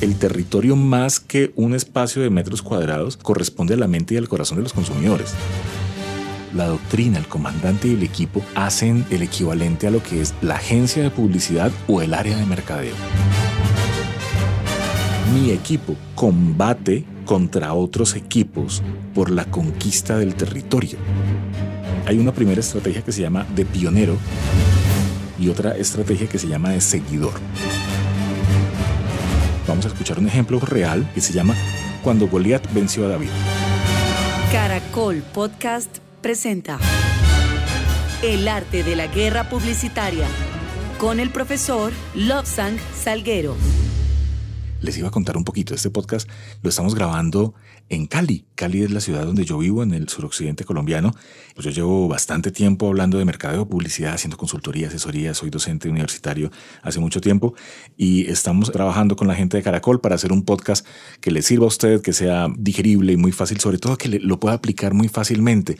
[0.00, 4.28] el territorio más que un espacio de metros cuadrados corresponde a la mente y al
[4.28, 5.34] corazón de los consumidores.
[6.54, 10.56] La doctrina, el comandante y el equipo hacen el equivalente a lo que es la
[10.56, 12.94] agencia de publicidad o el área de mercadeo.
[15.32, 18.82] Mi equipo combate contra otros equipos
[19.14, 20.98] por la conquista del territorio.
[22.06, 24.16] Hay una primera estrategia que se llama de pionero
[25.38, 27.34] y otra estrategia que se llama de seguidor.
[29.80, 31.54] Vamos a escuchar un ejemplo real que se llama
[32.02, 33.30] Cuando Goliat venció a David.
[34.52, 36.78] Caracol Podcast presenta
[38.22, 40.26] El arte de la guerra publicitaria
[40.98, 43.56] con el profesor Lobsang Salguero
[44.82, 45.74] les iba a contar un poquito.
[45.74, 46.28] Este podcast
[46.62, 47.54] lo estamos grabando
[47.88, 48.46] en Cali.
[48.60, 51.14] Cali es la ciudad donde yo vivo, en el suroccidente colombiano.
[51.54, 55.32] Pues yo llevo bastante tiempo hablando de mercadeo, publicidad, haciendo consultoría, asesoría.
[55.32, 56.50] Soy docente universitario
[56.82, 57.54] hace mucho tiempo
[57.96, 60.86] y estamos trabajando con la gente de Caracol para hacer un podcast
[61.22, 64.38] que le sirva a usted, que sea digerible y muy fácil, sobre todo que lo
[64.38, 65.78] pueda aplicar muy fácilmente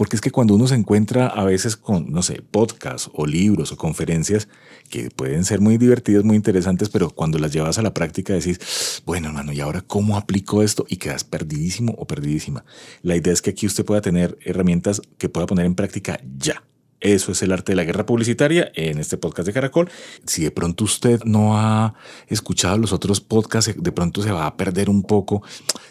[0.00, 3.72] porque es que cuando uno se encuentra a veces con, no sé, podcasts o libros
[3.72, 4.48] o conferencias
[4.88, 9.02] que pueden ser muy divertidas, muy interesantes, pero cuando las llevas a la práctica decís,
[9.04, 10.86] bueno, hermano, ¿y ahora cómo aplico esto?
[10.88, 12.64] Y quedas perdidísimo o perdidísima.
[13.02, 16.62] La idea es que aquí usted pueda tener herramientas que pueda poner en práctica ya.
[17.00, 19.88] Eso es el arte de la guerra publicitaria en este podcast de Caracol.
[20.26, 21.94] Si de pronto usted no ha
[22.28, 25.42] escuchado los otros podcasts, de pronto se va a perder un poco,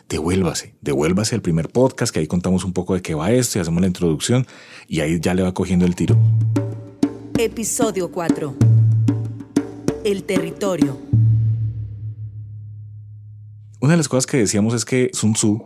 [0.07, 3.61] devuélvase, devuélvase al primer podcast, que ahí contamos un poco de qué va esto y
[3.61, 4.45] hacemos la introducción
[4.87, 6.15] y ahí ya le va cogiendo el tiro.
[7.39, 8.55] Episodio 4.
[10.03, 10.95] El territorio.
[13.81, 15.65] Una de las cosas que decíamos es que Sun Tzu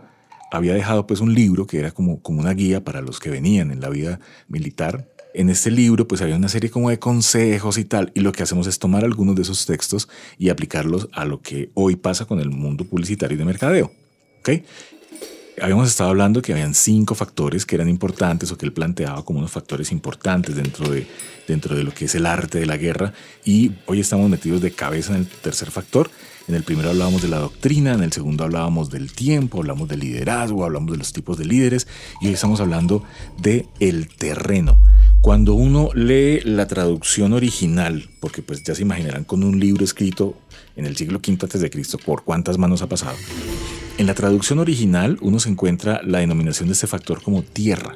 [0.54, 3.72] había dejado pues un libro que era como, como una guía para los que venían
[3.72, 7.86] en la vida militar en este libro pues había una serie como de consejos y
[7.86, 11.42] tal, y lo que hacemos es tomar algunos de esos textos y aplicarlos a lo
[11.42, 13.92] que hoy pasa con el mundo publicitario y de mercadeo.
[14.40, 14.50] ¿ok?
[15.62, 19.40] Habíamos estado hablando que habían cinco factores que eran importantes o que él planteaba como
[19.40, 21.06] unos factores importantes dentro de,
[21.48, 23.14] dentro de lo que es el arte de la guerra
[23.46, 26.10] y hoy estamos metidos de cabeza en el tercer factor.
[26.48, 30.00] En el primero hablábamos de la doctrina, en el segundo hablábamos del tiempo, hablamos del
[30.00, 31.88] liderazgo, hablamos de los tipos de líderes
[32.20, 33.04] y hoy estamos hablando
[33.38, 34.80] de el terreno.
[35.22, 40.36] Cuando uno lee la traducción original, porque pues ya se imaginarán con un libro escrito
[40.76, 43.16] en el siglo V Cristo, por cuántas manos ha pasado.
[43.98, 47.96] En la traducción original uno se encuentra la denominación de este factor como tierra.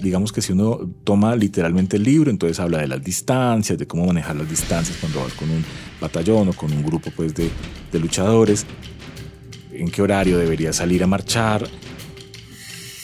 [0.00, 4.06] Digamos que si uno toma literalmente el libro, entonces habla de las distancias, de cómo
[4.06, 5.64] manejar las distancias cuando vas con un
[6.00, 7.50] batallón o con un grupo pues, de,
[7.90, 8.66] de luchadores,
[9.72, 11.66] en qué horario debería salir a marchar,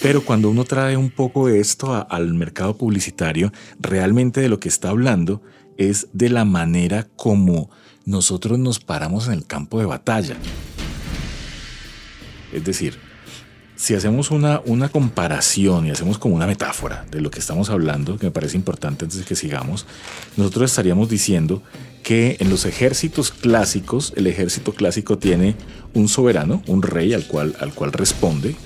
[0.02, 4.88] pero cuando uno trae un poco esto al mercado publicitario, realmente de lo que está
[4.88, 5.42] hablando
[5.76, 7.70] es de la manera como
[8.04, 10.36] nosotros nos paramos en el campo de batalla.
[12.52, 12.98] Es decir,
[13.76, 18.18] si hacemos una, una comparación y hacemos como una metáfora de lo que estamos hablando,
[18.18, 19.86] que me parece importante antes de que sigamos,
[20.36, 21.62] nosotros estaríamos diciendo
[22.02, 25.54] que en los ejércitos clásicos, el ejército clásico tiene
[25.94, 28.56] un soberano, un rey al cual, al cual responde,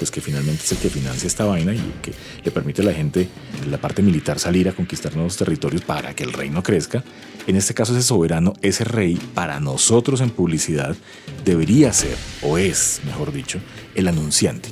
[0.00, 2.94] pues que finalmente es el que financia esta vaina y que le permite a la
[2.94, 3.28] gente
[3.70, 7.04] la parte militar salir a conquistar nuevos territorios para que el reino crezca.
[7.46, 10.96] En este caso ese soberano, ese rey, para nosotros en publicidad,
[11.44, 13.58] debería ser, o es, mejor dicho,
[13.94, 14.70] el anunciante.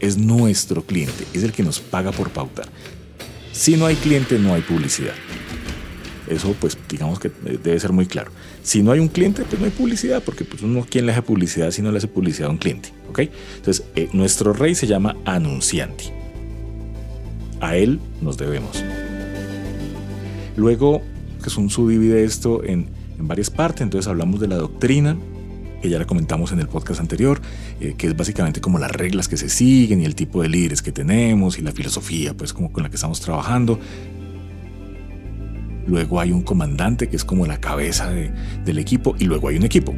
[0.00, 2.66] Es nuestro cliente, es el que nos paga por pautar.
[3.52, 5.14] Si no hay cliente, no hay publicidad.
[6.28, 7.30] Eso pues digamos que
[7.62, 8.30] debe ser muy claro.
[8.62, 11.22] Si no hay un cliente, pues no hay publicidad, porque pues uno, ¿quién le hace
[11.22, 12.90] publicidad si no le hace publicidad a un cliente?
[13.10, 13.20] ¿Ok?
[13.56, 16.12] Entonces, eh, nuestro rey se llama anunciante.
[17.60, 18.82] A él nos debemos.
[20.56, 21.02] Luego,
[21.42, 25.16] que Sun Tzu divide esto en, en varias partes, entonces hablamos de la doctrina,
[25.84, 27.42] que ya la comentamos en el podcast anterior,
[27.78, 30.80] eh, que es básicamente como las reglas que se siguen y el tipo de líderes
[30.80, 33.78] que tenemos y la filosofía, pues como con la que estamos trabajando.
[35.86, 39.64] Luego hay un comandante que es como la cabeza del equipo y luego hay un
[39.64, 39.94] equipo.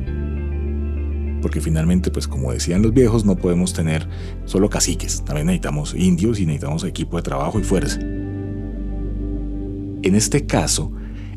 [1.43, 4.09] Porque finalmente, pues como decían los viejos, no podemos tener
[4.47, 8.01] solo caciques, también necesitamos indios y necesitamos equipo de trabajo y fuerza.
[8.01, 10.93] En este caso,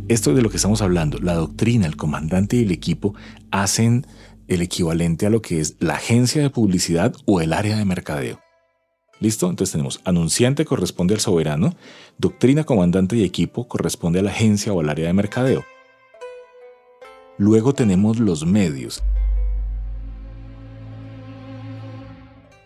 [0.07, 3.13] esto de lo que estamos hablando, la doctrina, el comandante y el equipo
[3.51, 4.07] hacen
[4.47, 8.39] el equivalente a lo que es la agencia de publicidad o el área de mercadeo.
[9.19, 9.49] ¿Listo?
[9.49, 11.75] Entonces tenemos anunciante corresponde al soberano,
[12.17, 15.65] doctrina, comandante y equipo corresponde a la agencia o al área de mercadeo.
[17.37, 19.03] Luego tenemos los medios.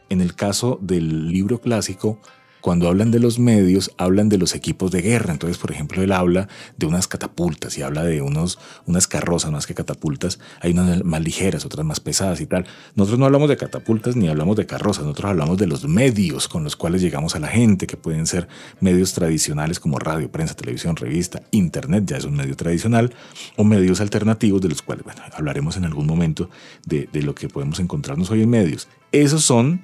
[0.10, 2.20] En el caso del libro clásico,
[2.64, 5.34] Cuando hablan de los medios, hablan de los equipos de guerra.
[5.34, 9.68] Entonces, por ejemplo, él habla de unas catapultas y habla de unos, unas carrozas más
[9.68, 10.40] que catapultas.
[10.62, 12.66] Hay unas más ligeras, otras más pesadas y tal.
[12.96, 15.04] Nosotros no hablamos de catapultas ni hablamos de carrozas.
[15.04, 18.48] Nosotros hablamos de los medios con los cuales llegamos a la gente, que pueden ser
[18.80, 23.14] medios tradicionales como radio, prensa, televisión, revista, internet, ya es un medio tradicional,
[23.58, 26.50] o medios alternativos de los cuales, bueno, hablaremos en algún momento
[26.86, 28.88] de, de lo que podemos encontrarnos hoy en medios.
[29.12, 29.84] Esos son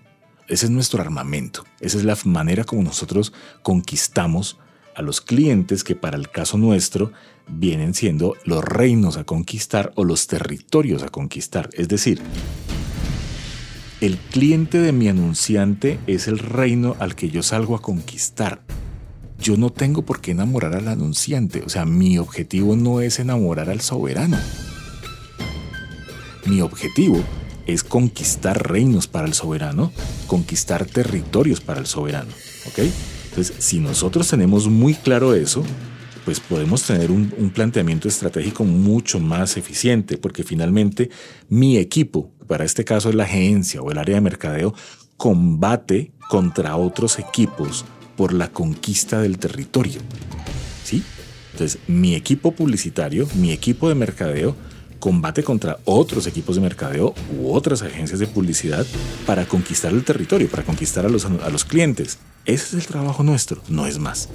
[0.50, 1.63] ese es nuestro armamento.
[1.80, 3.31] Esa es la manera como nosotros
[3.62, 4.57] conquistamos
[4.96, 7.12] a los clientes que para el caso nuestro
[7.48, 11.69] vienen siendo los reinos a conquistar o los territorios a conquistar.
[11.74, 12.22] Es decir,
[14.01, 18.62] el cliente de mi anunciante es el reino al que yo salgo a conquistar.
[19.40, 21.62] Yo no tengo por qué enamorar al anunciante.
[21.66, 24.38] O sea, mi objetivo no es enamorar al soberano.
[26.45, 27.24] Mi objetivo
[27.74, 29.92] es conquistar reinos para el soberano,
[30.27, 32.31] conquistar territorios para el soberano.
[32.68, 32.80] ¿ok?
[33.30, 35.63] Entonces, si nosotros tenemos muy claro eso,
[36.25, 41.10] pues podemos tener un, planteamiento estratégico mucho más eficiente, porque finalmente
[41.48, 44.74] mi equipo, para este caso es la agencia o el área de mercadeo,
[45.18, 47.86] combate contra otros equipos
[48.16, 50.01] por la conquista del territorio.
[50.83, 51.04] ¿Sí?
[51.54, 54.56] Entonces, mi equipo publicitario, mi equipo de mercadeo,
[55.00, 58.86] combate contra otros equipos de mercadeo u otras agencias de publicidad
[59.25, 62.19] para conquistar el territorio, para conquistar a los, a los clientes.
[62.46, 64.30] Ese es el trabajo nuestro, no es más.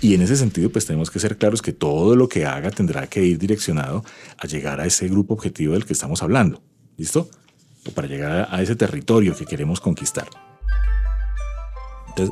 [0.00, 3.08] Y en ese sentido, pues tenemos que ser claros que todo lo que haga tendrá
[3.08, 4.04] que ir direccionado
[4.38, 6.62] a llegar a ese grupo objetivo del que estamos hablando.
[6.96, 7.28] ¿Listo?
[7.86, 10.28] O para llegar a ese territorio que queremos conquistar.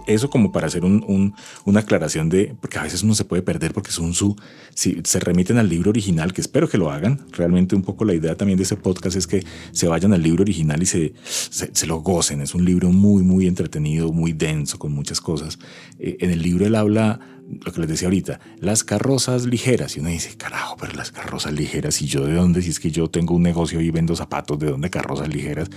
[0.06, 1.34] Eso como para hacer un,
[1.64, 4.36] una aclaración de, porque a veces uno se puede perder porque son su,
[4.74, 8.14] si se remiten al libro original, que espero que lo hagan, realmente un poco la
[8.14, 11.14] idea también de este podcast es que se vayan al libro original y se,
[11.50, 12.40] se, lo gocen.
[12.40, 15.58] Es un libro muy, muy entretenido, muy denso, con muchas cosas.
[15.98, 17.20] Eh, en el libro él habla
[17.64, 19.96] lo que les decía ahorita, las carrozas ligeras.
[19.96, 22.62] Y uno dice, carajo, pero las carrozas ligeras, ¿y yo de dónde?
[22.62, 25.70] Si es que yo tengo un negocio y vendo zapatos, ¿de dónde carrozas ligeras?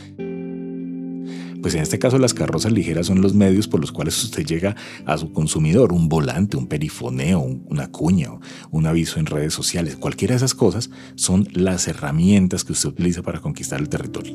[1.62, 4.76] Pues en este caso las carrozas ligeras son los medios por los cuales usted llega
[5.06, 8.32] a su consumidor, un volante, un perifoneo, una cuña,
[8.72, 13.22] un aviso en redes sociales, cualquiera de esas cosas son las herramientas que usted utiliza
[13.24, 14.34] para conquistar el territorio.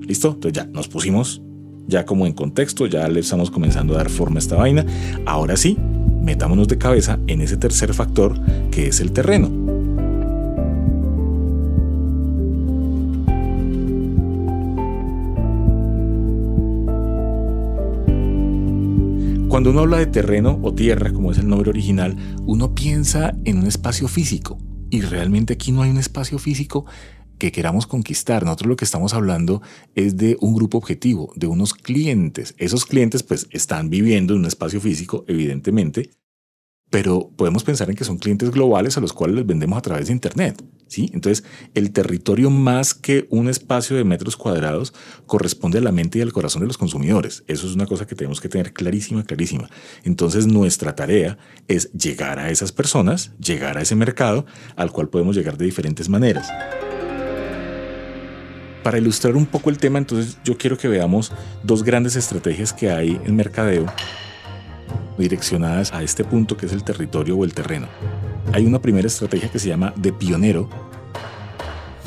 [0.00, 0.32] ¿Listo?
[0.34, 1.42] Entonces ya nos pusimos
[1.86, 4.84] ya como en contexto, ya le estamos comenzando a dar forma a esta vaina.
[5.24, 5.76] Ahora sí,
[6.22, 8.38] metámonos de cabeza en ese tercer factor
[8.70, 9.77] que es el terreno.
[19.48, 22.14] Cuando uno habla de terreno o tierra, como es el nombre original,
[22.46, 24.58] uno piensa en un espacio físico.
[24.90, 26.84] Y realmente aquí no hay un espacio físico
[27.38, 28.44] que queramos conquistar.
[28.44, 29.62] Nosotros lo que estamos hablando
[29.94, 32.54] es de un grupo objetivo, de unos clientes.
[32.58, 36.10] Esos clientes pues están viviendo en un espacio físico, evidentemente,
[36.90, 40.06] pero podemos pensar en que son clientes globales a los cuales les vendemos a través
[40.06, 40.64] de Internet.
[40.86, 41.10] ¿sí?
[41.12, 41.44] Entonces,
[41.74, 44.94] el territorio más que un espacio de metros cuadrados
[45.26, 47.44] corresponde a la mente y al corazón de los consumidores.
[47.46, 49.68] Eso es una cosa que tenemos que tener clarísima, clarísima.
[50.02, 51.36] Entonces, nuestra tarea
[51.68, 54.46] es llegar a esas personas, llegar a ese mercado
[54.76, 56.48] al cual podemos llegar de diferentes maneras.
[58.82, 61.32] Para ilustrar un poco el tema, entonces yo quiero que veamos
[61.62, 63.86] dos grandes estrategias que hay en mercadeo
[65.16, 67.88] direccionadas a este punto que es el territorio o el terreno.
[68.52, 70.68] Hay una primera estrategia que se llama de pionero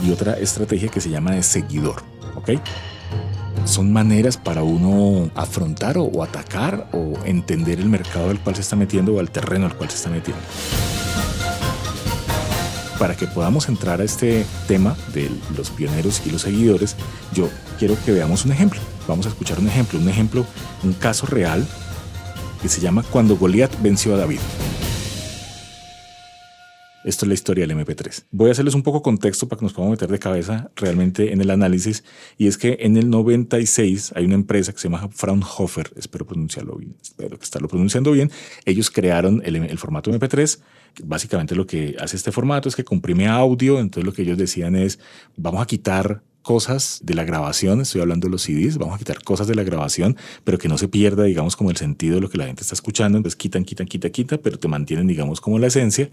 [0.03, 2.03] y otra estrategia que se llama de seguidor.
[2.35, 2.51] ¿ok?
[3.65, 8.75] Son maneras para uno afrontar o, atacar o entender el mercado al cual se está
[8.75, 10.41] metiendo o al terreno al cual se está metiendo.
[12.97, 16.95] Para que podamos entrar a este tema de los pioneros y los seguidores,
[17.33, 18.79] yo quiero que veamos un ejemplo.
[19.07, 20.45] Vamos a escuchar un ejemplo, un ejemplo,
[20.83, 21.67] un caso real
[22.61, 24.39] que se llama Cuando Goliat venció a David.
[27.03, 28.25] Esto es la historia del MP3.
[28.29, 31.41] Voy a hacerles un poco contexto para que nos podamos meter de cabeza realmente en
[31.41, 32.03] el análisis.
[32.37, 36.75] Y es que en el 96 hay una empresa que se llama Fraunhofer, espero pronunciarlo
[36.75, 38.31] bien, espero que estarlo pronunciando bien.
[38.65, 40.59] Ellos crearon el, el formato MP3.
[41.03, 43.79] Básicamente lo que hace este formato es que comprime audio.
[43.79, 44.99] Entonces lo que ellos decían es,
[45.35, 49.23] vamos a quitar cosas de la grabación, estoy hablando de los CDs, vamos a quitar
[49.23, 52.29] cosas de la grabación, pero que no se pierda, digamos, como el sentido de lo
[52.29, 55.59] que la gente está escuchando, entonces quitan, quitan, quitan, quitan, pero te mantienen, digamos, como
[55.59, 56.09] la esencia.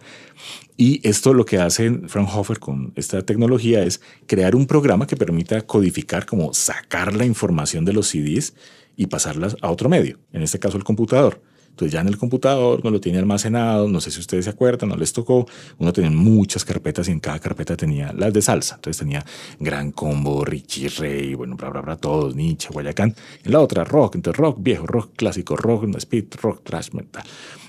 [0.76, 5.62] Y esto lo que hace Fraunhofer con esta tecnología es crear un programa que permita
[5.62, 8.54] codificar, como sacar la información de los CDs
[8.96, 11.40] y pasarlas a otro medio, en este caso el computador.
[11.78, 14.88] Entonces ya en el computador uno lo tiene almacenado, no sé si ustedes se acuerdan,
[14.88, 15.46] no les tocó,
[15.78, 18.74] uno tenía muchas carpetas y en cada carpeta tenía las de salsa.
[18.74, 19.24] Entonces tenía
[19.60, 23.14] Gran Combo, Richie Ray, bueno, bla, bla, bla, todos, Nietzsche, Guayacán.
[23.44, 27.22] En la otra rock, entonces rock viejo, rock clásico, rock, speed, rock, trash metal.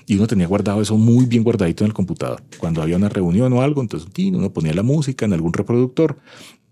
[0.06, 2.42] Y uno tenía guardado eso muy bien guardadito en el computador.
[2.58, 6.16] Cuando había una reunión o algo, entonces uno ponía la música en algún reproductor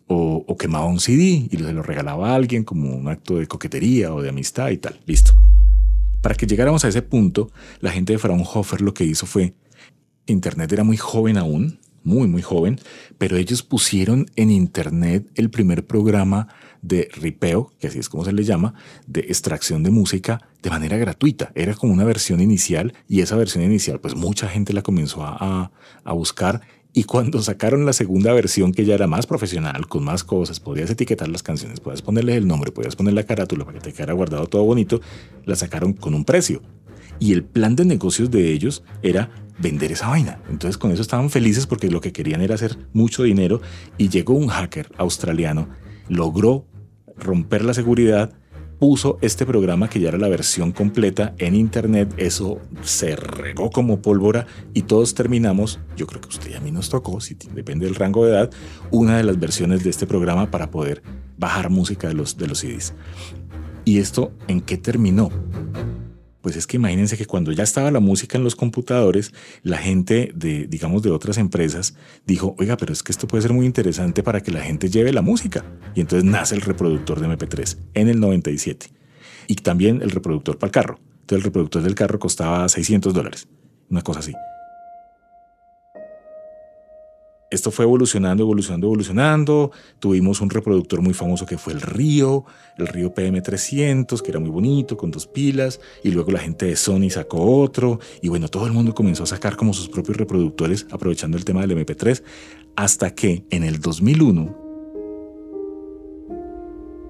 [0.08, 4.12] o, quemaba un CD y se lo regalaba a alguien como un acto de coquetería
[4.12, 4.98] o de amistad y tal.
[5.06, 5.34] Listo.
[6.20, 9.54] Para que llegáramos a ese punto, la gente de Fraunhofer lo que hizo fue,
[10.26, 12.80] Internet era muy joven aún, muy, muy joven,
[13.18, 16.48] pero ellos pusieron en Internet el primer programa
[16.82, 18.74] de ripeo, que así es como se le llama,
[19.06, 21.52] de extracción de música de manera gratuita.
[21.54, 25.70] Era como una versión inicial y esa versión inicial, pues mucha gente la comenzó a,
[26.04, 30.24] a buscar y cuando sacaron la segunda versión, que ya era más profesional, con más
[30.24, 33.84] cosas, podías etiquetar las canciones, podías ponerle el nombre, podías poner la carátula para que
[33.84, 35.00] te quedara guardado todo bonito,
[35.44, 36.62] la sacaron con un precio.
[37.20, 40.40] Y el plan de negocios de ellos era vender esa vaina.
[40.48, 43.60] Entonces con eso estaban felices porque lo que querían era hacer mucho dinero
[43.98, 45.68] y llegó un hacker australiano,
[46.08, 46.64] logró
[47.16, 48.32] romper la seguridad
[48.78, 54.00] puso este programa que ya era la versión completa en internet, eso se regó como
[54.00, 57.86] pólvora y todos terminamos, yo creo que usted y a mí nos tocó, si depende
[57.86, 58.50] del rango de edad,
[58.90, 61.02] una de las versiones de este programa para poder
[61.36, 62.94] bajar música de los, de los CDs.
[63.84, 65.30] ¿Y esto en qué terminó?
[66.48, 70.32] Pues es que imagínense que cuando ya estaba la música en los computadores, la gente
[70.34, 74.22] de, digamos, de otras empresas dijo, oiga, pero es que esto puede ser muy interesante
[74.22, 75.62] para que la gente lleve la música.
[75.94, 78.86] Y entonces nace el reproductor de MP3 en el 97.
[79.46, 81.00] Y también el reproductor para el carro.
[81.20, 83.46] Entonces el reproductor del carro costaba 600 dólares.
[83.90, 84.32] Una cosa así.
[87.50, 89.70] Esto fue evolucionando, evolucionando, evolucionando.
[89.98, 92.44] Tuvimos un reproductor muy famoso que fue el Río,
[92.76, 95.80] el Río PM300, que era muy bonito, con dos pilas.
[96.04, 98.00] Y luego la gente de Sony sacó otro.
[98.20, 101.62] Y bueno, todo el mundo comenzó a sacar como sus propios reproductores, aprovechando el tema
[101.66, 102.22] del MP3,
[102.76, 104.68] hasta que en el 2001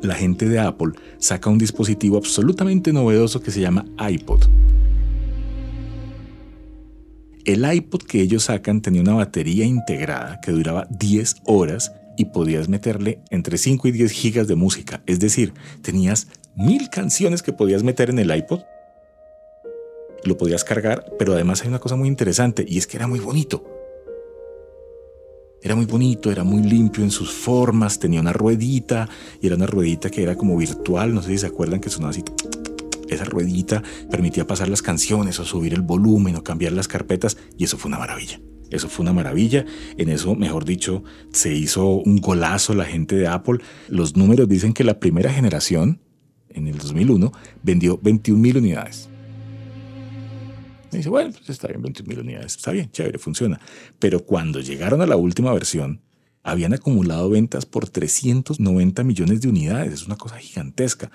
[0.03, 4.43] la gente de Apple saca un dispositivo absolutamente novedoso que se llama iPod.
[7.49, 12.69] El iPod que ellos sacan tenía una batería integrada que duraba 10 horas y podías
[12.69, 15.01] meterle entre 5 y 10 gigas de música.
[15.07, 18.61] Es decir, tenías mil canciones que podías meter en el iPod.
[20.25, 23.19] Lo podías cargar, pero además hay una cosa muy interesante y es que era muy
[23.19, 23.65] bonito.
[25.63, 29.09] Era muy bonito, era muy limpio en sus formas, tenía una ruedita
[29.41, 32.11] y era una ruedita que era como virtual, no sé si se acuerdan que sonaba
[32.11, 32.23] así
[33.09, 37.65] esa ruedita permitía pasar las canciones o subir el volumen o cambiar las carpetas y
[37.65, 38.41] eso fue una maravilla.
[38.71, 39.65] Eso fue una maravilla.
[39.97, 43.61] En eso, mejor dicho, se hizo un golazo la gente de Apple.
[43.89, 46.01] Los números dicen que la primera generación,
[46.51, 49.09] en el 2001, vendió 21 mil unidades.
[50.93, 52.57] Y dice, bueno, pues está bien, 21 mil unidades.
[52.57, 53.61] Está bien, chévere, funciona.
[53.99, 56.03] Pero cuando llegaron a la última versión,
[56.43, 59.93] habían acumulado ventas por 390 millones de unidades.
[59.93, 61.11] Es una cosa gigantesca.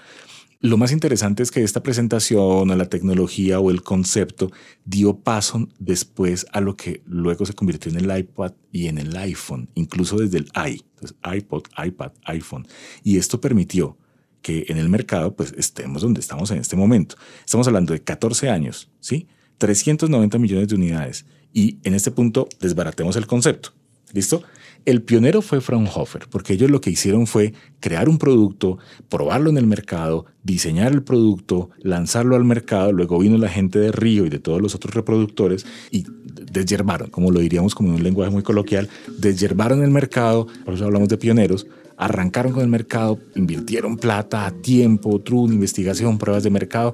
[0.63, 4.50] Lo más interesante es que esta presentación a la tecnología o el concepto
[4.86, 9.13] dio paso después a lo que luego se convirtió en el iPad y en el
[9.17, 12.65] iPhone, incluso desde el i, entonces iPod, iPad, iPhone.
[13.03, 13.98] Y esto permitió
[14.41, 17.17] que en el mercado pues estemos donde estamos en este momento.
[17.43, 19.27] Estamos hablando de 14 años, ¿sí?
[19.58, 21.25] 390 millones de unidades.
[21.51, 23.74] Y en este punto desbaratemos el concepto.
[24.13, 24.43] ¿Listo?
[24.85, 29.57] El pionero fue Fraunhofer, porque ellos lo que hicieron fue crear un producto, probarlo en
[29.57, 34.29] el mercado, diseñar el producto, lanzarlo al mercado, luego vino la gente de Río y
[34.29, 36.05] de todos los otros reproductores y
[36.51, 40.83] desyerbaron, como lo diríamos como en un lenguaje muy coloquial, desyerbaron el mercado, por eso
[40.83, 46.93] hablamos de pioneros, arrancaron con el mercado, invirtieron plata, tiempo, truco, investigación, pruebas de mercado,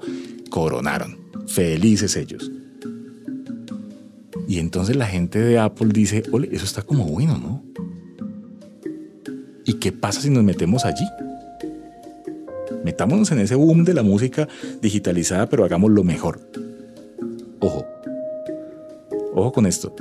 [0.52, 1.18] coronaron.
[1.48, 2.52] Felices ellos.
[4.48, 7.69] Y entonces la gente de Apple dice, ole, eso está como bueno, ¿no?
[9.70, 11.06] ¿Y qué pasa si nos metemos allí?
[12.84, 14.48] Metámonos en ese boom de la música
[14.82, 16.40] digitalizada, pero hagamos lo mejor.
[17.60, 17.86] Ojo.
[19.36, 19.96] Ojo con esto.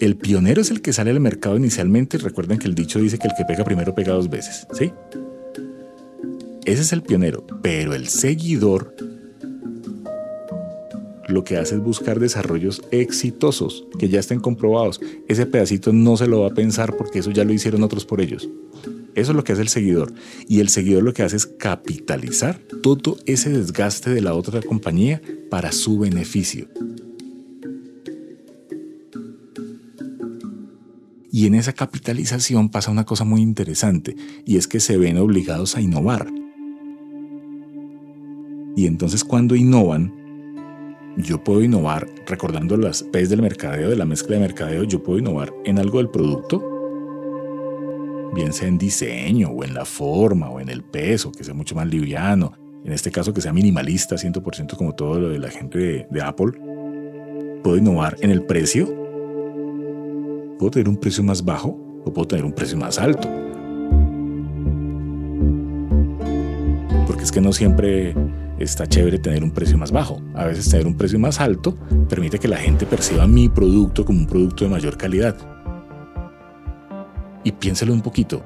[0.00, 2.18] El pionero es el que sale al mercado inicialmente.
[2.18, 4.90] Recuerden que el dicho dice que el que pega primero pega dos veces, ¿sí?
[6.64, 8.96] Ese es el pionero, pero el seguidor
[11.32, 15.00] lo que hace es buscar desarrollos exitosos, que ya estén comprobados.
[15.28, 18.20] Ese pedacito no se lo va a pensar porque eso ya lo hicieron otros por
[18.20, 18.48] ellos.
[19.14, 20.12] Eso es lo que hace el seguidor.
[20.48, 25.20] Y el seguidor lo que hace es capitalizar todo ese desgaste de la otra compañía
[25.50, 26.68] para su beneficio.
[31.30, 35.76] Y en esa capitalización pasa una cosa muy interesante, y es que se ven obligados
[35.76, 36.30] a innovar.
[38.76, 40.21] Y entonces cuando innovan,
[41.16, 45.18] yo puedo innovar, recordando las P's del mercadeo, de la mezcla de mercadeo, yo puedo
[45.18, 46.62] innovar en algo del producto,
[48.34, 51.74] bien sea en diseño o en la forma o en el peso, que sea mucho
[51.74, 52.54] más liviano,
[52.84, 56.22] en este caso que sea minimalista 100% como todo lo de la gente de, de
[56.22, 56.52] Apple.
[57.62, 58.86] Puedo innovar en el precio,
[60.58, 63.28] puedo tener un precio más bajo o puedo tener un precio más alto.
[67.06, 68.14] Porque es que no siempre
[68.62, 70.20] está chévere tener un precio más bajo.
[70.34, 71.76] A veces tener un precio más alto
[72.08, 75.36] permite que la gente perciba mi producto como un producto de mayor calidad.
[77.44, 78.42] Y piénselo un poquito.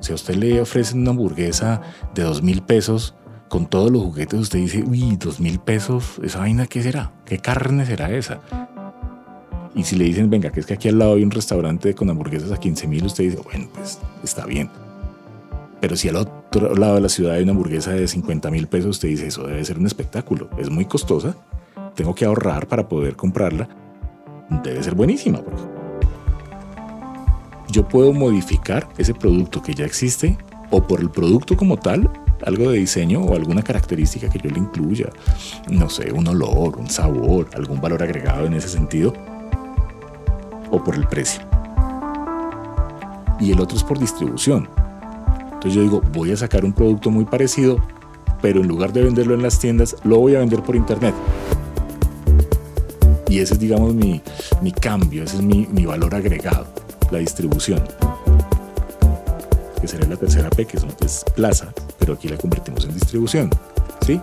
[0.00, 1.80] Si a usted le ofrecen una hamburguesa
[2.14, 3.14] de dos mil pesos
[3.48, 7.12] con todos los juguetes, usted dice, uy, dos mil pesos, ¿esa vaina qué será?
[7.24, 8.40] ¿Qué carne será esa?
[9.74, 12.10] Y si le dicen, venga, que es que aquí al lado hay un restaurante con
[12.10, 14.70] hamburguesas a 15 mil, usted dice, bueno, pues está bien.
[15.80, 18.90] Pero si al otro lado de la ciudad hay una hamburguesa de 50 mil pesos,
[18.90, 20.48] usted dice, eso debe ser un espectáculo.
[20.58, 21.36] Es muy costosa,
[21.94, 23.68] tengo que ahorrar para poder comprarla.
[24.62, 25.40] Debe ser buenísima.
[27.70, 30.38] Yo puedo modificar ese producto que ya existe
[30.70, 32.10] o por el producto como tal,
[32.46, 35.10] algo de diseño o alguna característica que yo le incluya.
[35.68, 39.12] No sé, un olor, un sabor, algún valor agregado en ese sentido.
[40.70, 41.42] O por el precio.
[43.38, 44.68] Y el otro es por distribución
[45.58, 47.84] entonces yo digo, voy a sacar un producto muy parecido,
[48.40, 51.12] pero en lugar de venderlo en las tiendas, lo voy a vender por internet.
[53.28, 54.22] Y ese es, digamos, mi,
[54.80, 56.68] cambio, ese es mi, valor agregado,
[57.10, 57.82] la distribución.
[59.80, 63.50] Que sería la tercera P, que es plaza, pero aquí la convertimos en distribución.
[64.06, 64.20] ¿Sí?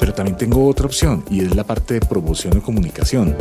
[0.00, 3.36] Pero también tengo otra opción y es la parte de promoción y comunicación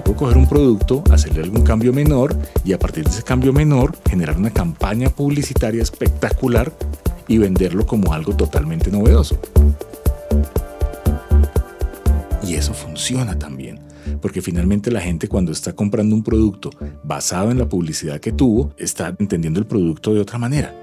[0.00, 4.36] coger un producto, hacerle algún cambio menor y a partir de ese cambio menor generar
[4.36, 6.72] una campaña publicitaria espectacular
[7.28, 9.38] y venderlo como algo totalmente novedoso.
[12.46, 13.80] Y eso funciona también,
[14.20, 16.70] porque finalmente la gente cuando está comprando un producto
[17.04, 20.74] basado en la publicidad que tuvo, está entendiendo el producto de otra manera.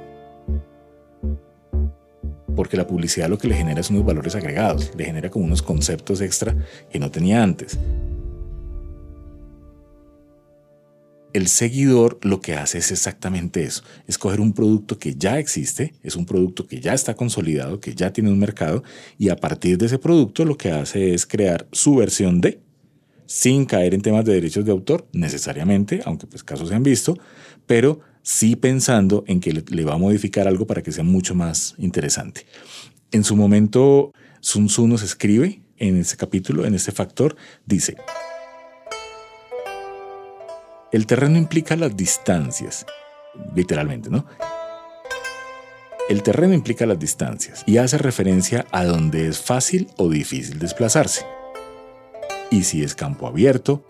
[2.55, 5.61] Porque la publicidad lo que le genera son unos valores agregados, le genera como unos
[5.61, 6.55] conceptos extra
[6.91, 7.77] que no tenía antes.
[11.39, 15.93] El seguidor lo que hace es exactamente eso, es coger un producto que ya existe,
[16.03, 18.83] es un producto que ya está consolidado, que ya tiene un mercado,
[19.17, 22.59] y a partir de ese producto lo que hace es crear su versión de,
[23.25, 27.17] sin caer en temas de derechos de autor necesariamente, aunque pues casos se han visto,
[27.65, 31.75] pero sí pensando en que le, va a modificar algo para que sea mucho más
[31.77, 32.45] interesante.
[33.11, 37.35] En su momento, Sun Tzu nos escribe en ese capítulo, en este factor,
[37.65, 37.95] dice,
[40.91, 42.85] el terreno implica las distancias,
[43.55, 44.25] literalmente, ¿no?
[46.09, 51.23] El terreno implica las distancias y hace referencia a donde es fácil o difícil desplazarse.
[52.49, 53.85] Y si es campo abierto,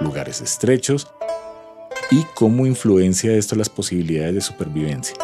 [0.00, 1.08] lugares estrechos
[2.10, 5.16] y cómo influencia esto las posibilidades de supervivencia.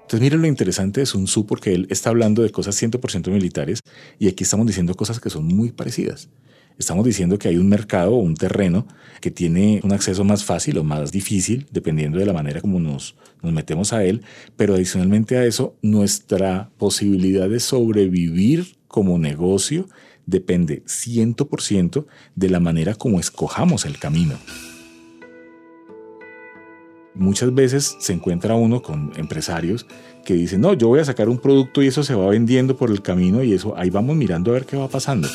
[0.00, 3.80] Entonces miren lo interesante de Sun Tzu porque él está hablando de cosas 100% militares
[4.18, 6.28] y aquí estamos diciendo cosas que son muy parecidas.
[6.82, 8.88] Estamos diciendo que hay un mercado o un terreno
[9.20, 13.14] que tiene un acceso más fácil o más difícil, dependiendo de la manera como nos,
[13.40, 14.22] nos metemos a él,
[14.56, 19.88] pero adicionalmente a eso, nuestra posibilidad de sobrevivir como negocio
[20.26, 24.34] depende 100% de la manera como escojamos el camino.
[27.14, 29.86] Muchas veces se encuentra uno con empresarios
[30.24, 32.90] que dicen, no, yo voy a sacar un producto y eso se va vendiendo por
[32.90, 35.28] el camino y eso ahí vamos mirando a ver qué va pasando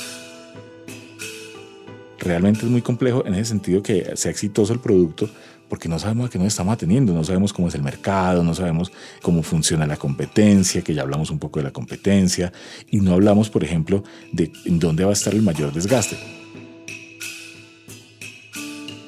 [2.19, 5.29] realmente es muy complejo en ese sentido que sea exitoso el producto
[5.69, 8.53] porque no sabemos a qué nos estamos atendiendo, no sabemos cómo es el mercado, no
[8.53, 12.53] sabemos cómo funciona la competencia, que ya hablamos un poco de la competencia,
[12.89, 16.17] y no hablamos, por ejemplo, de en dónde va a estar el mayor desgaste.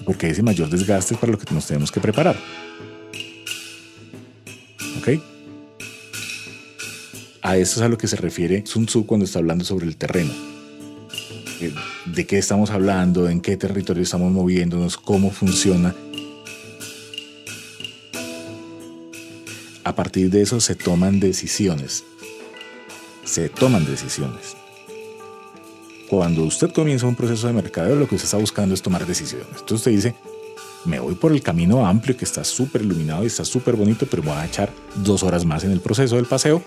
[0.03, 2.35] Porque ese mayor desgaste es para lo que nos tenemos que preparar.
[4.97, 5.21] ¿Ok?
[7.41, 9.95] A eso es a lo que se refiere Sun Tzu cuando está hablando sobre el
[9.95, 10.31] terreno
[11.61, 11.73] eh,
[12.05, 15.95] de qué estamos hablando, en qué territorio estamos moviéndonos, cómo funciona.
[19.83, 22.03] A partir de eso se toman decisiones.
[23.23, 24.55] Se toman decisiones.
[26.09, 29.47] Cuando usted comienza un proceso de mercadeo, lo que usted está buscando es tomar decisiones.
[29.51, 30.15] Entonces usted dice,
[30.85, 34.23] me voy por el camino amplio que está súper iluminado y está súper bonito, pero
[34.23, 36.63] voy a echar dos horas más en el proceso del paseo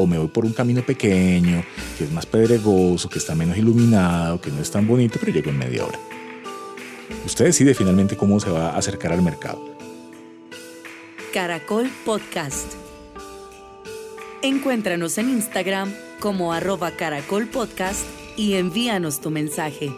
[0.00, 1.62] o me voy por un camino pequeño,
[1.96, 5.50] que es más pedregoso, que está menos iluminado, que no es tan bonito, pero llego
[5.50, 5.98] en media hora.
[7.26, 9.60] Usted decide finalmente cómo se va a acercar al mercado.
[11.32, 12.72] Caracol Podcast.
[14.42, 18.04] Encuéntranos en Instagram como arroba caracolpodcast
[18.36, 19.92] y envíanos tu mensaje.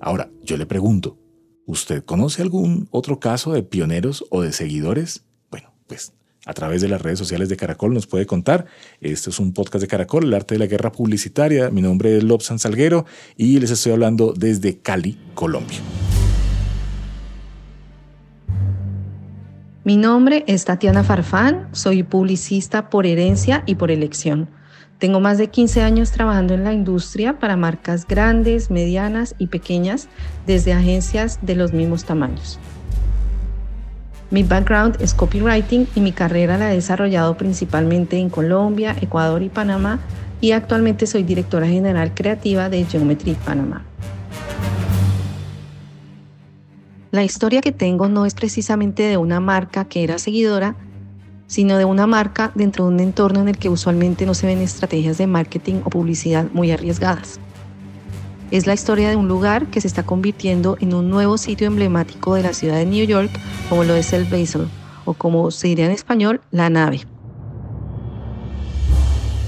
[0.00, 1.18] Ahora, yo le pregunto,
[1.66, 5.24] ¿usted conoce algún otro caso de pioneros o de seguidores?
[5.50, 6.12] Bueno, pues
[6.46, 8.66] a través de las redes sociales de Caracol nos puede contar.
[9.00, 11.70] Este es un podcast de Caracol, el arte de la guerra publicitaria.
[11.70, 15.78] Mi nombre es Lobsan Salguero y les estoy hablando desde Cali, Colombia.
[19.84, 24.48] Mi nombre es Tatiana Farfán, soy publicista por herencia y por elección.
[24.98, 30.08] Tengo más de 15 años trabajando en la industria para marcas grandes, medianas y pequeñas,
[30.46, 32.60] desde agencias de los mismos tamaños.
[34.32, 39.50] Mi background es copywriting y mi carrera la he desarrollado principalmente en Colombia, Ecuador y
[39.50, 40.00] Panamá
[40.40, 43.84] y actualmente soy directora general creativa de Geometry Panamá.
[47.10, 50.76] La historia que tengo no es precisamente de una marca que era seguidora,
[51.46, 54.62] sino de una marca dentro de un entorno en el que usualmente no se ven
[54.62, 57.38] estrategias de marketing o publicidad muy arriesgadas.
[58.52, 62.34] Es la historia de un lugar que se está convirtiendo en un nuevo sitio emblemático
[62.34, 63.30] de la ciudad de New York,
[63.70, 64.68] como lo es el Basel,
[65.06, 67.00] o como se diría en español, la nave.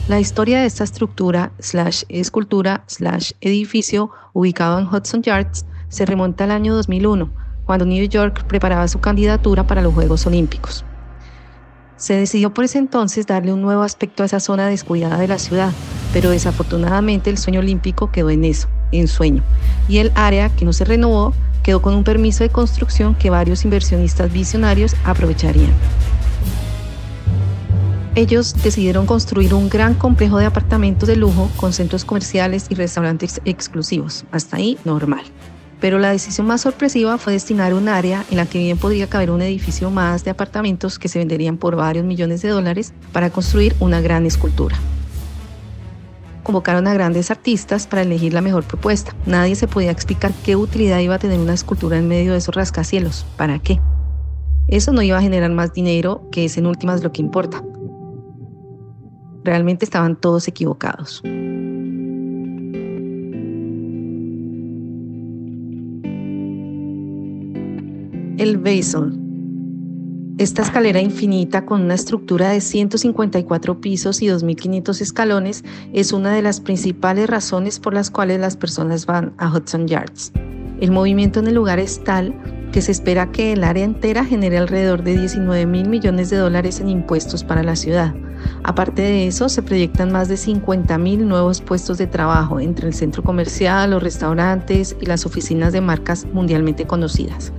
[0.08, 6.44] La historia de esta estructura, slash escultura, slash edificio ubicado en Hudson Yards se remonta
[6.44, 7.30] al año 2001,
[7.66, 10.82] cuando New York preparaba su candidatura para los Juegos Olímpicos.
[12.04, 15.38] Se decidió por ese entonces darle un nuevo aspecto a esa zona descuidada de la
[15.38, 15.72] ciudad,
[16.12, 19.42] pero desafortunadamente el sueño olímpico quedó en eso, en sueño,
[19.88, 23.64] y el área que no se renovó quedó con un permiso de construcción que varios
[23.64, 25.72] inversionistas visionarios aprovecharían.
[28.16, 33.40] Ellos decidieron construir un gran complejo de apartamentos de lujo con centros comerciales y restaurantes
[33.46, 34.26] exclusivos.
[34.30, 35.24] Hasta ahí, normal
[35.84, 39.30] pero la decisión más sorpresiva fue destinar un área en la que bien podría caber
[39.30, 43.76] un edificio más de apartamentos que se venderían por varios millones de dólares para construir
[43.80, 44.76] una gran escultura.
[46.42, 49.14] Convocaron a grandes artistas para elegir la mejor propuesta.
[49.26, 52.54] Nadie se podía explicar qué utilidad iba a tener una escultura en medio de esos
[52.54, 53.26] rascacielos.
[53.36, 53.78] ¿Para qué?
[54.68, 57.62] Eso no iba a generar más dinero, que es en últimas lo que importa.
[59.44, 61.22] Realmente estaban todos equivocados.
[68.44, 69.18] El Basel.
[70.36, 76.42] Esta escalera infinita con una estructura de 154 pisos y 2.500 escalones es una de
[76.42, 80.30] las principales razones por las cuales las personas van a Hudson Yards.
[80.80, 82.34] El movimiento en el lugar es tal
[82.70, 86.80] que se espera que el área entera genere alrededor de 19 mil millones de dólares
[86.80, 88.14] en impuestos para la ciudad.
[88.62, 92.94] Aparte de eso, se proyectan más de 50 mil nuevos puestos de trabajo entre el
[92.94, 97.54] centro comercial, los restaurantes y las oficinas de marcas mundialmente conocidas.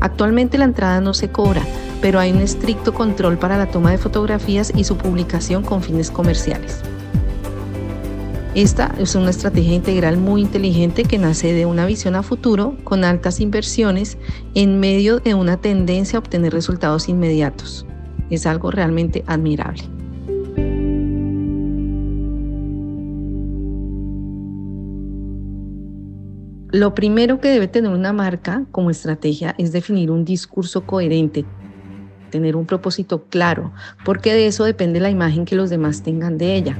[0.00, 1.62] Actualmente la entrada no se cobra,
[2.00, 6.10] pero hay un estricto control para la toma de fotografías y su publicación con fines
[6.10, 6.82] comerciales.
[8.54, 13.04] Esta es una estrategia integral muy inteligente que nace de una visión a futuro con
[13.04, 14.18] altas inversiones
[14.54, 17.86] en medio de una tendencia a obtener resultados inmediatos.
[18.30, 19.97] Es algo realmente admirable.
[26.70, 31.46] Lo primero que debe tener una marca como estrategia es definir un discurso coherente,
[32.28, 33.72] tener un propósito claro,
[34.04, 36.78] porque de eso depende la imagen que los demás tengan de ella.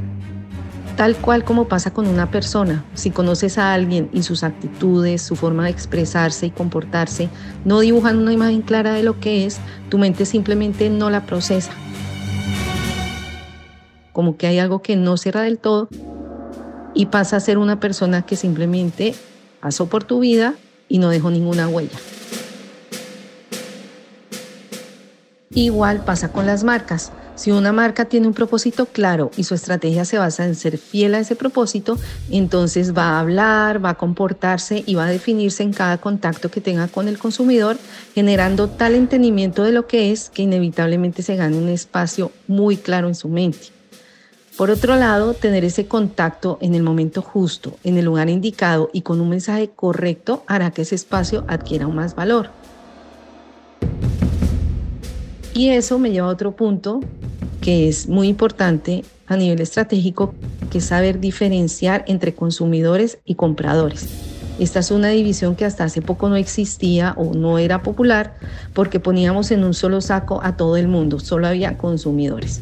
[0.99, 5.37] Tal cual como pasa con una persona, si conoces a alguien y sus actitudes, su
[5.37, 7.31] forma de expresarse y comportarse
[7.65, 11.73] no dibujan una imagen clara de lo que es, tu mente simplemente no la procesa.
[14.13, 15.89] Como que hay algo que no cierra del todo
[16.93, 19.15] y pasa a ser una persona que simplemente
[19.61, 20.55] pasó por tu vida
[20.89, 21.99] y no dejó ninguna huella.
[25.51, 27.11] Igual pasa con las marcas.
[27.35, 31.15] Si una marca tiene un propósito claro y su estrategia se basa en ser fiel
[31.15, 31.97] a ese propósito,
[32.31, 36.61] entonces va a hablar, va a comportarse y va a definirse en cada contacto que
[36.61, 37.77] tenga con el consumidor,
[38.13, 43.07] generando tal entendimiento de lo que es que inevitablemente se gane un espacio muy claro
[43.07, 43.78] en su mente.
[44.59, 49.03] Por otro lado, tener ese contacto en el momento justo, en el lugar indicado y
[49.03, 52.51] con un mensaje correcto hará que ese espacio adquiera más valor.
[55.55, 56.99] Y eso me lleva a otro punto
[57.61, 60.35] que es muy importante a nivel estratégico,
[60.73, 64.09] que saber diferenciar entre consumidores y compradores.
[64.59, 68.35] Esta es una división que hasta hace poco no existía o no era popular
[68.75, 72.61] porque poníamos en un solo saco a todo el mundo, solo había consumidores.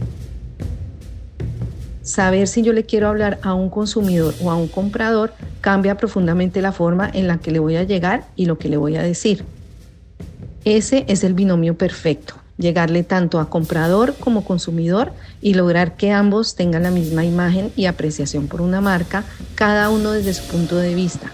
[2.06, 6.62] Saber si yo le quiero hablar a un consumidor o a un comprador cambia profundamente
[6.62, 9.02] la forma en la que le voy a llegar y lo que le voy a
[9.02, 9.44] decir.
[10.64, 12.34] Ese es el binomio perfecto.
[12.58, 17.84] llegarle tanto a comprador como consumidor y lograr que ambos tengan la misma imagen y
[17.84, 19.24] apreciación por una marca,
[19.56, 21.32] cada uno desde su punto de vista.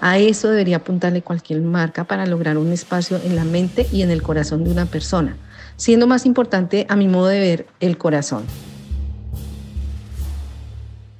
[0.00, 4.10] A eso debería apuntarle cualquier marca para lograr un espacio en la mente y en
[4.10, 5.36] el corazón de una persona,
[5.76, 8.44] siendo más importante a mi modo de ver el corazón.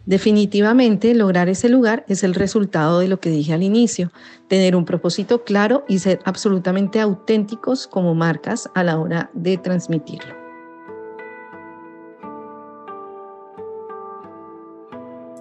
[0.06, 4.12] Definitivamente, lograr ese lugar es el resultado de lo que dije al inicio,
[4.48, 10.34] tener un propósito claro y ser absolutamente auténticos como marcas a la hora de transmitirlo.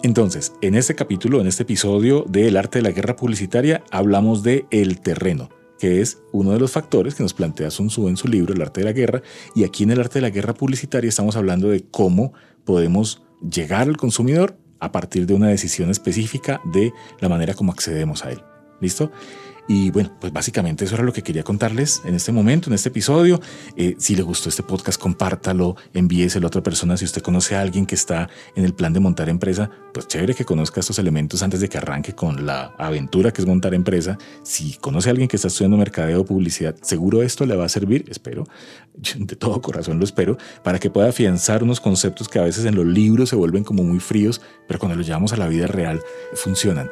[0.01, 4.65] Entonces, en este capítulo, en este episodio del arte de la guerra publicitaria, hablamos de
[4.69, 5.49] el terreno,
[5.79, 8.61] que es uno de los factores que nos plantea Sun Tzu en su libro El
[8.61, 9.21] arte de la guerra,
[9.55, 12.33] y aquí en el arte de la guerra publicitaria estamos hablando de cómo
[12.65, 18.25] podemos llegar al consumidor a partir de una decisión específica de la manera como accedemos
[18.25, 18.41] a él.
[18.81, 19.11] ¿Listo?
[19.67, 22.89] Y bueno, pues básicamente eso era lo que quería contarles en este momento, en este
[22.89, 23.39] episodio.
[23.77, 26.97] Eh, si le gustó este podcast, compártalo, envíeselo a otra persona.
[26.97, 30.35] Si usted conoce a alguien que está en el plan de montar empresa, pues chévere
[30.35, 34.17] que conozca estos elementos antes de que arranque con la aventura que es montar empresa.
[34.43, 37.69] Si conoce a alguien que está estudiando mercadeo o publicidad, seguro esto le va a
[37.69, 38.43] servir, espero,
[38.93, 42.75] de todo corazón lo espero, para que pueda afianzar unos conceptos que a veces en
[42.75, 46.01] los libros se vuelven como muy fríos, pero cuando los llevamos a la vida real
[46.33, 46.89] funcionan.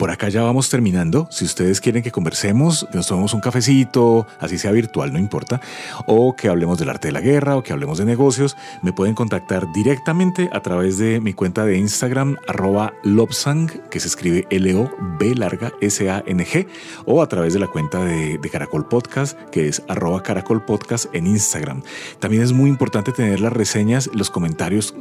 [0.00, 1.28] Por acá ya vamos terminando.
[1.30, 5.60] Si ustedes quieren que conversemos, nos tomemos un cafecito, así sea virtual, no importa,
[6.06, 9.14] o que hablemos del arte de la guerra o que hablemos de negocios, me pueden
[9.14, 15.34] contactar directamente a través de mi cuenta de Instagram, arroba Lobsang, que se escribe L-O-B
[15.34, 16.66] larga S-A-N-G,
[17.04, 21.26] o a través de la cuenta de, Caracol Podcast, que es arroba Caracol Podcast en
[21.26, 21.82] Instagram.
[22.20, 24.94] También es muy importante tener las reseñas, los comentarios,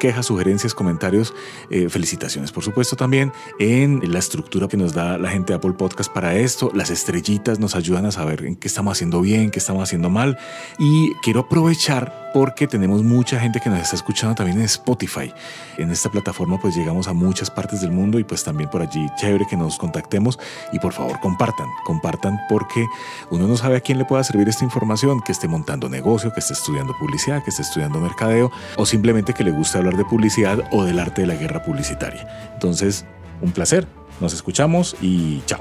[0.00, 1.34] quejas, sugerencias, comentarios,
[1.70, 5.74] eh, felicitaciones, por supuesto, también en la estructura que nos da la gente de Apple
[5.74, 6.70] Podcast para esto.
[6.72, 10.38] Las estrellitas nos ayudan a saber en qué estamos haciendo bien, qué estamos haciendo mal.
[10.78, 15.30] Y quiero aprovechar porque tenemos mucha gente que nos está escuchando también en Spotify.
[15.76, 19.06] En esta plataforma pues llegamos a muchas partes del mundo y pues también por allí
[19.16, 20.38] chévere que nos contactemos
[20.72, 22.86] y por favor compartan, compartan porque
[23.30, 26.40] uno no sabe a quién le pueda servir esta información, que esté montando negocio, que
[26.40, 30.60] esté estudiando publicidad, que esté estudiando mercadeo o simplemente que le guste hablar de publicidad
[30.70, 32.26] o del arte de la guerra publicitaria.
[32.54, 33.04] Entonces,
[33.42, 33.86] un placer
[34.20, 35.60] nos escuchamos y chao.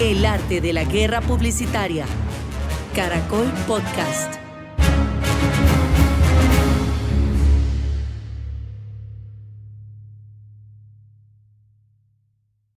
[0.00, 2.06] El arte de la guerra publicitaria.
[2.94, 4.47] Caracol Podcast.